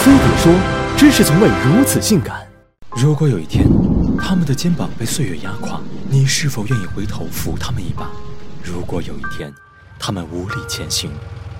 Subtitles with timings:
[0.00, 0.50] 飞碟说
[0.96, 2.40] ：“知识从未如此性感。”
[2.96, 3.66] 如果有一天，
[4.18, 5.78] 他们的肩膀被岁月压垮，
[6.08, 8.06] 你是否愿意回头扶他们一把？
[8.64, 9.52] 如果有一天，
[9.98, 11.10] 他们无力前行，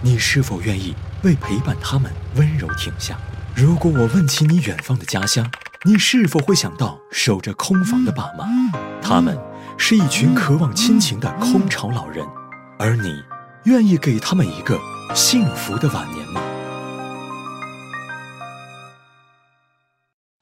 [0.00, 3.14] 你是否愿意为陪伴他们温柔停下？
[3.54, 5.46] 如果我问起你远方的家乡，
[5.84, 8.46] 你是否会想到守着空房的爸妈？
[9.02, 9.38] 他们
[9.76, 12.26] 是一群渴望亲情的空巢老人，
[12.78, 13.22] 而你
[13.64, 14.78] 愿意给他们一个
[15.14, 16.40] 幸福的晚年吗？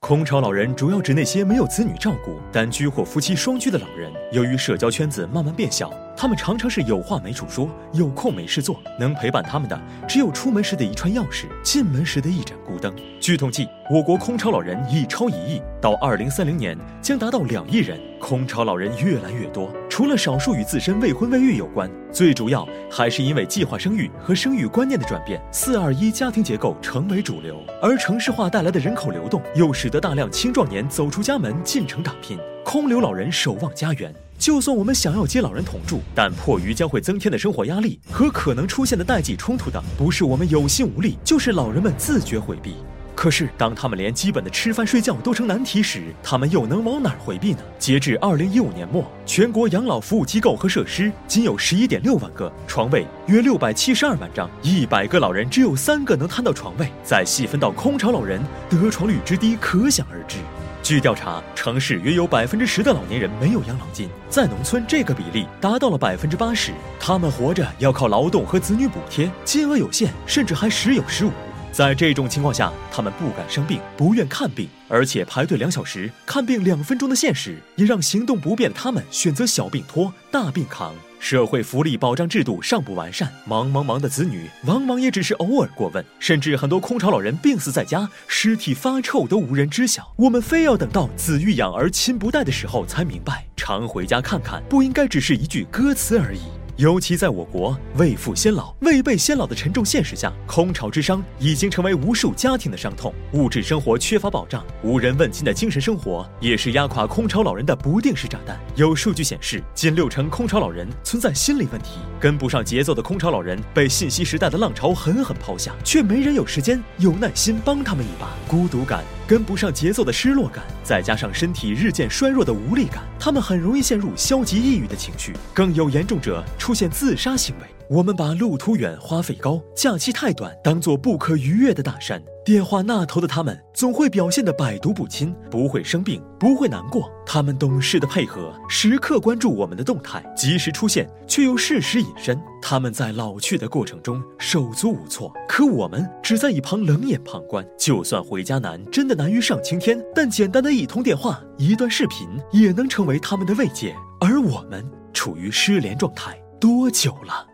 [0.08, 4.10] 空巢老人主要指那些没有子女照顾、单居或夫妻双居的老人。
[4.32, 8.80] 由于社交圈子慢慢变小，他们常常是有话没处说，有空没事做。
[8.98, 12.90] 能陪伴他们的，只有出门时的一串钥匙，进门时的一盏孤灯。
[13.20, 18.00] 据统计，我国空巢老人已超一亿，到二零三零年将达到两亿人。
[18.18, 34.14] 空巢老人越来越多，除了少数与自身未婚未育有关，最主要还是因为计划生育和生育观念的转变，四二一家庭结构成为主流，而城市化带来的人口流动又使得大量青壮年走出家门进城打拼，空留老人守望家园。
[34.38, 42.77] 就算我们想要接老人同住，但迫于将会增添的生活压力和可能出现的代际冲突等，不是我们有心无力，就是老人们自觉回避。
[43.20, 47.58] 可是，当他们连基本的吃饭睡觉都成难题时，他们又能往哪儿回避呢？
[47.77, 56.86] 截至二零一五年末，全国养老服务机构和设施仅有十一点六万个床位，约六百七十二万张，一百个老人只有三个能摊到床位。
[57.02, 60.36] 再细分到空巢老人，得床率之低可想而知。
[60.80, 66.70] 据调查，城市约有百分之十的老年人没有养老金，在农村这个比例达到了百分之八十。
[67.00, 71.33] 他们活着要靠劳动和子女补贴，金额有限，甚至还时有时无。
[71.78, 80.92] 在这种情况下，他们不敢生病，不愿看病，而且排队两小时看病两分钟的现实，也让行动不便的他们选择小病拖，大病扛。
[81.20, 90.12] 社会福利保障制度尚不完善，忙忙忙的子女往往也只是偶尔过问，甚至很多空巢老人病死在家，尸体发臭都无人知晓。
[90.16, 96.40] 我们非要等到子欲养而亲不待的时候，才明白常回家看看不应该只是一句歌词而已。
[96.78, 103.12] 尤其在我国未富先老、未备先老的沉重现实下，空巢之伤已经成为无数家庭的伤痛。
[103.33, 108.56] 物质生活缺乏保障，无人问津的精神生活，也是压垮空巢老人的不定时炸弹。
[108.77, 118.28] 有数据显示，近六成空巢老人存在心理问题，跟不上节奏的空巢老人被信息时代的浪潮狠狠抛下，却没人有时间、有耐心帮他们一把。
[118.46, 119.02] 孤独感。
[119.28, 127.67] 跟不上节奏的失落感，再加上身体日渐衰弱的无力感，他们很容易陷入消极抑郁的情绪，更有严重者出现自杀行为。
[127.90, 132.22] 我们把路途远、花费高、假期太短当做不可逾越的大山。
[132.49, 137.06] 电话那头的他们总会表现得百毒不侵，不会生病，不会难过。
[137.26, 142.41] 他们懂事的配合，时刻关注我们的动态，及时出现，却又适时隐身。
[142.62, 147.62] 他们在老去的过程中手足无措，可我们只在一旁冷眼旁观。
[147.79, 153.94] 就算回家难，真的难于上青天，但简单的一通电话、一段视频，也能成为他们的慰藉。
[154.23, 154.82] 而我们
[155.12, 157.47] 处于失联状态多久了？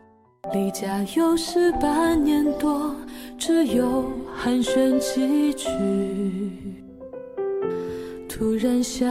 [0.53, 2.95] 离家有十八年多，
[3.39, 5.71] 只有寒暄几句。
[8.29, 9.05] 突然想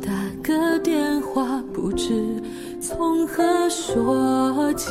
[0.00, 0.10] 打
[0.42, 2.42] 个电话，不知
[2.80, 4.88] 从何说起。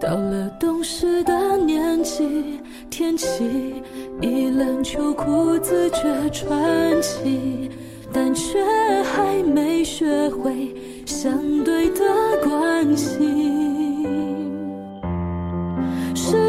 [0.00, 2.60] 到了懂事的年纪，
[2.90, 3.82] 天气
[4.20, 7.70] 一冷，秋裤自觉穿起，
[8.12, 8.62] 但却
[9.02, 10.74] 还没学会
[11.04, 12.04] 相对的
[12.42, 13.53] 关心。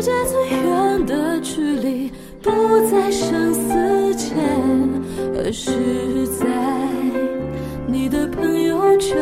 [0.05, 2.51] 界最远的距离，不
[2.91, 4.37] 在生死前，
[5.35, 6.45] 而是在
[7.87, 9.17] 你的朋友圈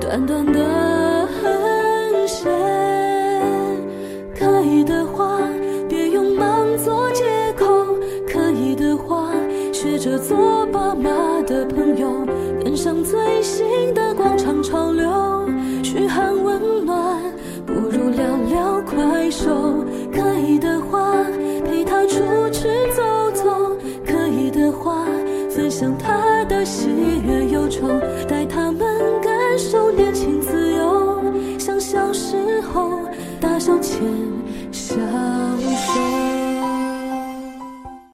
[0.00, 2.50] 短短的横线。
[4.36, 5.38] 可以的话，
[5.88, 7.22] 别用忙做借
[7.56, 7.64] 口；
[8.26, 9.30] 可以的话，
[9.72, 11.10] 学着做爸妈
[11.46, 12.26] 的朋友，
[12.64, 15.48] 跟上最新的广场潮流，
[15.84, 17.16] 嘘寒问暖。
[17.64, 19.67] 不如聊聊快手，
[26.64, 26.88] 喜
[27.24, 27.86] 悦忧愁，